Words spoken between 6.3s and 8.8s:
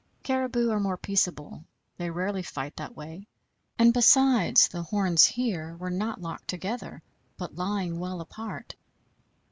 together, but lying well apart.